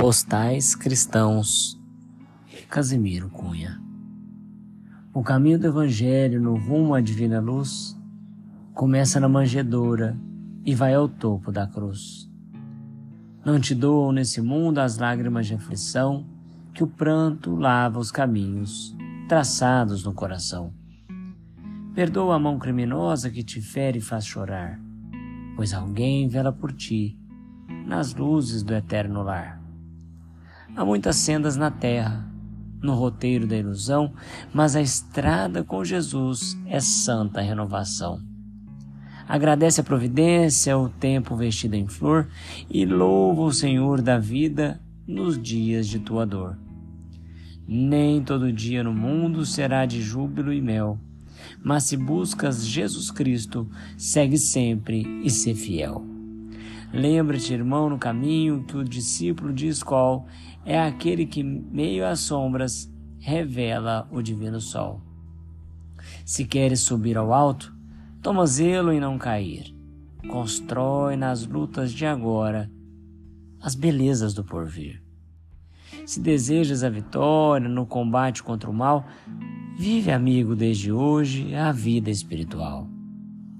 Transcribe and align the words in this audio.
Postais 0.00 0.74
Cristãos 0.74 1.78
Casimiro 2.70 3.28
Cunha 3.28 3.78
O 5.12 5.22
caminho 5.22 5.58
do 5.58 5.66
Evangelho 5.66 6.40
no 6.40 6.56
rumo 6.56 6.94
à 6.94 7.02
divina 7.02 7.38
luz 7.38 7.94
começa 8.72 9.20
na 9.20 9.28
manjedoura 9.28 10.18
e 10.64 10.74
vai 10.74 10.94
ao 10.94 11.06
topo 11.06 11.52
da 11.52 11.66
cruz. 11.66 12.30
Não 13.44 13.60
te 13.60 13.74
doam 13.74 14.10
nesse 14.10 14.40
mundo 14.40 14.78
as 14.78 14.96
lágrimas 14.96 15.46
de 15.46 15.54
aflição 15.54 16.26
que 16.72 16.82
o 16.82 16.86
pranto 16.86 17.54
lava 17.54 17.98
os 17.98 18.10
caminhos 18.10 18.96
traçados 19.28 20.02
no 20.02 20.14
coração. 20.14 20.72
Perdoa 21.94 22.36
a 22.36 22.38
mão 22.38 22.58
criminosa 22.58 23.28
que 23.28 23.44
te 23.44 23.60
fere 23.60 23.98
e 23.98 24.02
faz 24.02 24.24
chorar, 24.24 24.80
pois 25.56 25.74
alguém 25.74 26.26
vela 26.26 26.50
por 26.50 26.72
ti 26.72 27.18
nas 27.86 28.14
luzes 28.14 28.62
do 28.62 28.72
eterno 28.72 29.22
lar. 29.22 29.59
Há 30.76 30.84
muitas 30.84 31.16
sendas 31.16 31.56
na 31.56 31.70
terra, 31.70 32.24
no 32.80 32.94
roteiro 32.94 33.46
da 33.46 33.56
ilusão, 33.56 34.12
mas 34.52 34.76
a 34.76 34.80
estrada 34.80 35.64
com 35.64 35.84
Jesus 35.84 36.56
é 36.66 36.80
santa 36.80 37.40
renovação. 37.40 38.20
Agradece 39.28 39.80
a 39.80 39.84
providência, 39.84 40.76
o 40.76 40.88
tempo 40.88 41.36
vestido 41.36 41.74
em 41.74 41.86
flor 41.86 42.28
e 42.68 42.84
louva 42.84 43.42
o 43.42 43.52
Senhor 43.52 44.00
da 44.02 44.18
vida 44.18 44.80
nos 45.06 45.40
dias 45.40 45.86
de 45.86 45.98
tua 46.00 46.24
dor. 46.24 46.58
Nem 47.66 48.22
todo 48.22 48.52
dia 48.52 48.82
no 48.82 48.92
mundo 48.92 49.46
será 49.46 49.86
de 49.86 50.02
júbilo 50.02 50.52
e 50.52 50.60
mel, 50.60 50.98
mas 51.62 51.84
se 51.84 51.96
buscas 51.96 52.66
Jesus 52.66 53.10
Cristo, 53.10 53.68
segue 53.96 54.36
sempre 54.36 55.06
e 55.22 55.30
ser 55.30 55.54
fiel. 55.54 56.09
Lembra-te, 56.92 57.52
irmão, 57.52 57.88
no 57.88 57.98
caminho 57.98 58.64
que 58.64 58.76
o 58.76 58.84
discípulo 58.84 59.52
de 59.52 59.68
escol 59.68 60.26
é 60.64 60.78
aquele 60.78 61.24
que, 61.24 61.42
meio 61.42 62.04
às 62.04 62.20
sombras, 62.20 62.92
revela 63.18 64.08
o 64.10 64.20
divino 64.20 64.60
sol. 64.60 65.00
Se 66.24 66.44
queres 66.44 66.80
subir 66.80 67.16
ao 67.16 67.32
alto, 67.32 67.72
toma 68.20 68.46
zelo 68.46 68.92
em 68.92 68.98
não 68.98 69.18
cair. 69.18 69.74
Constrói 70.28 71.16
nas 71.16 71.46
lutas 71.46 71.92
de 71.92 72.04
agora 72.04 72.70
as 73.62 73.74
belezas 73.74 74.34
do 74.34 74.42
porvir. 74.42 75.02
Se 76.06 76.20
desejas 76.20 76.82
a 76.82 76.88
vitória 76.88 77.68
no 77.68 77.86
combate 77.86 78.42
contra 78.42 78.68
o 78.68 78.74
mal, 78.74 79.06
vive, 79.76 80.10
amigo, 80.10 80.56
desde 80.56 80.90
hoje 80.90 81.54
a 81.54 81.70
vida 81.70 82.10
espiritual. 82.10 82.88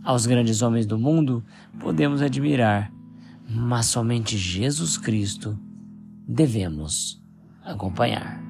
Aos 0.03 0.27
grandes 0.27 0.63
homens 0.63 0.87
do 0.87 0.99
mundo 0.99 1.45
podemos 1.79 2.23
admirar 2.23 2.91
mas 3.53 3.87
somente 3.87 4.39
Jesus 4.39 4.97
Cristo 4.97 5.59
devemos 6.27 7.21
acompanhar. 7.65 8.50